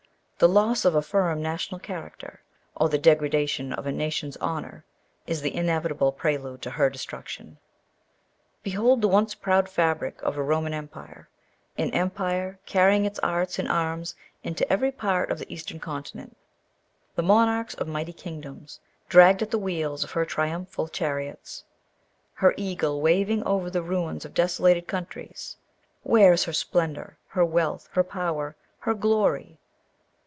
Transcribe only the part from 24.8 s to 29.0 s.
countries; where is her splendour, her wealth, her power, her